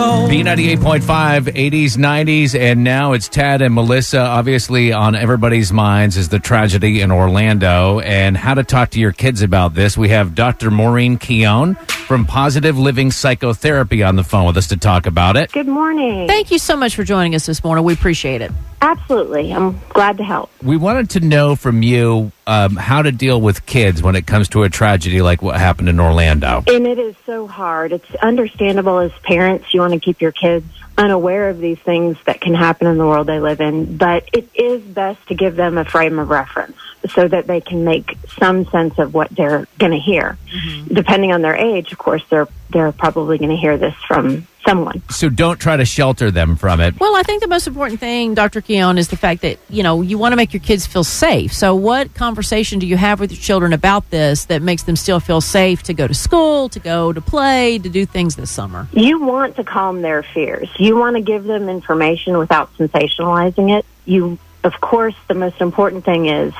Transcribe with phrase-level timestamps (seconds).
[0.00, 0.30] old.
[0.30, 4.20] B98.5, 80s, 90s, and now it's Tad and Melissa.
[4.20, 9.12] Obviously, on everybody's minds is the tragedy in Orlando and how to talk to your
[9.12, 9.96] kids about this.
[9.96, 10.70] We have Dr.
[10.70, 15.52] Maureen Keown from Positive Living Psychotherapy on the phone with us to talk about it.
[15.52, 16.26] Good morning.
[16.26, 17.84] Thank you so much for joining us this morning.
[17.84, 18.50] We appreciate it.
[18.82, 19.52] Absolutely.
[19.52, 20.50] I'm glad to help.
[20.62, 24.48] We wanted to know from you um, how to deal with kids when it comes
[24.50, 26.62] to a tragedy like what happened in Orlando.
[26.66, 27.92] And it is so hard.
[27.92, 32.40] It's understandable as parents, you want to keep your kids unaware of these things that
[32.40, 35.78] can happen in the world they live in, but it is best to give them
[35.78, 36.76] a frame of reference
[37.14, 40.38] so that they can make some sense of what they're going to hear.
[40.52, 40.94] Mm-hmm.
[40.94, 45.02] Depending on their age, of course, they're they're probably going to hear this from someone.
[45.10, 46.98] So don't try to shelter them from it.
[47.00, 48.60] Well, I think the most important thing, Dr.
[48.60, 51.52] Keown, is the fact that, you know, you want to make your kids feel safe.
[51.52, 55.20] So what conversation do you have with your children about this that makes them still
[55.20, 58.88] feel safe to go to school, to go to play, to do things this summer?
[58.92, 60.68] You want to calm their fears.
[60.78, 63.86] You want to give them information without sensationalizing it.
[64.04, 66.52] You, of course, the most important thing is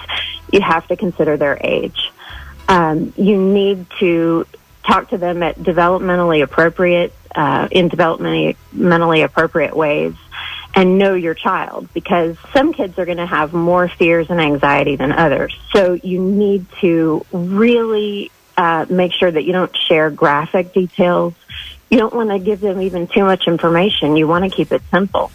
[0.52, 2.12] you have to consider their age.
[2.68, 4.46] Um, you need to
[4.84, 10.14] talk to them at developmentally appropriate, uh, in developmentally mentally appropriate ways
[10.74, 14.96] and know your child because some kids are going to have more fears and anxiety
[14.96, 15.56] than others.
[15.72, 21.34] So you need to really uh, make sure that you don't share graphic details.
[21.90, 24.16] You don't want to give them even too much information.
[24.16, 25.32] You want to keep it simple.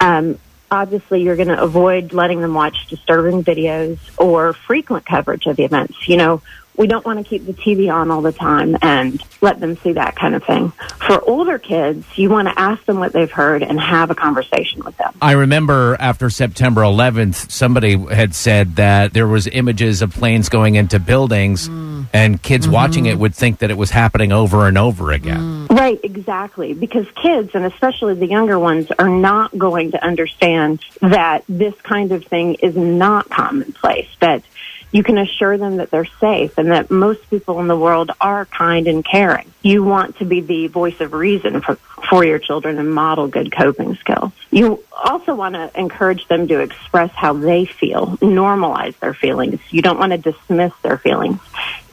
[0.00, 0.38] Um,
[0.72, 5.64] obviously, you're going to avoid letting them watch disturbing videos or frequent coverage of the
[5.64, 6.08] events.
[6.08, 6.42] You know,
[6.76, 9.92] we don't want to keep the TV on all the time and let them see
[9.92, 10.70] that kind of thing.
[11.06, 14.82] For older kids, you want to ask them what they've heard and have a conversation
[14.82, 15.14] with them.
[15.20, 20.76] I remember after September 11th, somebody had said that there was images of planes going
[20.76, 21.91] into buildings, mm.
[22.12, 22.74] And kids mm-hmm.
[22.74, 25.66] watching it would think that it was happening over and over again.
[25.66, 25.78] Mm.
[25.78, 26.74] Right, exactly.
[26.74, 32.12] Because kids, and especially the younger ones, are not going to understand that this kind
[32.12, 34.42] of thing is not commonplace, that
[34.92, 38.44] you can assure them that they're safe and that most people in the world are
[38.44, 39.52] kind and caring.
[39.62, 41.76] You want to be the voice of reason for,
[42.08, 44.32] for your children and model good coping skills.
[44.50, 49.60] You also want to encourage them to express how they feel, normalize their feelings.
[49.70, 51.40] You don't want to dismiss their feelings.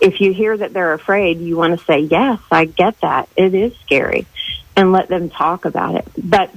[0.02, 3.30] If you hear that they're afraid, you want to say, yes, I get that.
[3.38, 4.28] It is scary
[4.76, 6.08] and let them talk about it.
[6.18, 6.54] But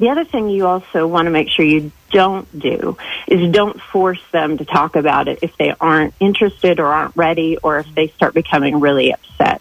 [0.00, 2.96] the other thing you also want to make sure you don't do
[3.28, 7.58] is don't force them to talk about it if they aren't interested or aren't ready
[7.58, 9.60] or if they start becoming really upset.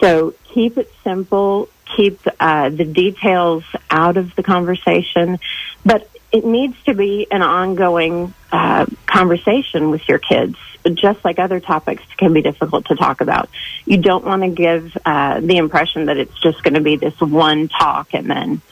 [0.00, 5.38] So keep it simple, keep uh, the details out of the conversation,
[5.84, 10.56] but it needs to be an ongoing uh, conversation with your kids.
[10.94, 13.50] Just like other topics can be difficult to talk about.
[13.84, 17.20] You don't want to give uh, the impression that it's just going to be this
[17.20, 18.62] one talk and then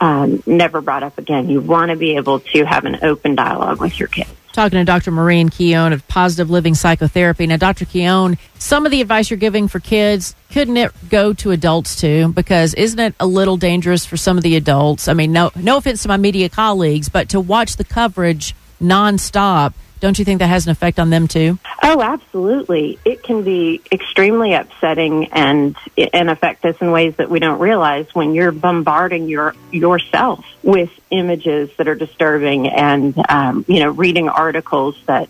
[0.00, 1.48] um, never brought up again.
[1.48, 4.30] You want to be able to have an open dialogue with your kids.
[4.52, 5.10] Talking to Dr.
[5.10, 7.46] Maureen Keown of Positive Living Psychotherapy.
[7.46, 7.84] Now, Dr.
[7.84, 12.32] Keown, some of the advice you're giving for kids, couldn't it go to adults too?
[12.32, 15.08] Because isn't it a little dangerous for some of the adults?
[15.08, 19.74] I mean, no, no offense to my media colleagues, but to watch the coverage nonstop,
[20.00, 21.58] don't you think that has an effect on them too?
[21.82, 22.98] Oh, absolutely.
[23.04, 25.76] It can be extremely upsetting and
[26.12, 30.90] and affect us in ways that we don't realize when you're bombarding your yourself with
[31.10, 35.28] images that are disturbing and um, you know reading articles that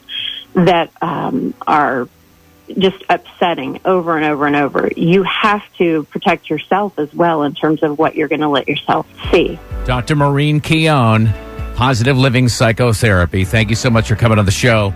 [0.55, 2.09] that um, are
[2.79, 4.91] just upsetting over and over and over.
[4.97, 8.69] You have to protect yourself as well in terms of what you're going to let
[8.69, 9.59] yourself see.
[9.85, 10.17] Dr.
[10.17, 11.27] Maureen Keown,
[11.77, 13.45] Positive Living Psychotherapy.
[13.45, 14.95] Thank you so much for coming on the show.